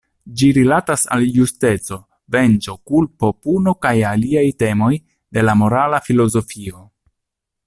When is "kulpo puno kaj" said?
2.93-3.95